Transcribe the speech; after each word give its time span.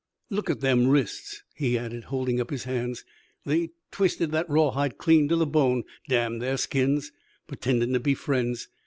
"Look 0.31 0.49
at 0.49 0.61
them 0.61 0.87
wrists," 0.87 1.43
he 1.53 1.77
added, 1.77 2.05
holding 2.05 2.41
up 2.41 2.49
his 2.49 2.63
hands. 2.63 3.05
"They 3.45 3.69
twisted 3.91 4.31
that 4.31 4.49
rawhide 4.49 4.97
clean 4.97 5.27
to 5.27 5.35
the 5.35 5.45
bone, 5.45 5.83
damn 6.09 6.39
their 6.39 6.57
skins! 6.57 7.11
Pertendin' 7.47 7.93
to 7.93 7.99
be 7.99 8.15
friends! 8.15 8.67